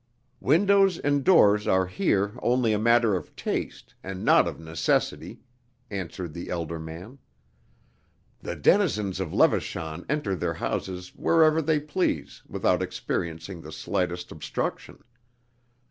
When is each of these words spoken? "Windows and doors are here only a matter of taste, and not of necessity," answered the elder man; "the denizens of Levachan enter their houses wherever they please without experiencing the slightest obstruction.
"Windows 0.39 0.97
and 0.97 1.23
doors 1.23 1.67
are 1.67 1.85
here 1.85 2.31
only 2.41 2.73
a 2.73 2.79
matter 2.79 3.15
of 3.15 3.35
taste, 3.35 3.93
and 4.03 4.25
not 4.25 4.47
of 4.47 4.59
necessity," 4.59 5.41
answered 5.91 6.33
the 6.33 6.49
elder 6.49 6.79
man; 6.79 7.19
"the 8.39 8.55
denizens 8.55 9.19
of 9.19 9.31
Levachan 9.31 10.03
enter 10.09 10.35
their 10.35 10.55
houses 10.55 11.09
wherever 11.09 11.61
they 11.61 11.79
please 11.79 12.41
without 12.47 12.81
experiencing 12.81 13.61
the 13.61 13.71
slightest 13.71 14.31
obstruction. 14.31 15.03